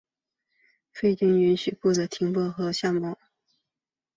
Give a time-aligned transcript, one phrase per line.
[0.91, 3.15] 非经许可不得停泊和下锚。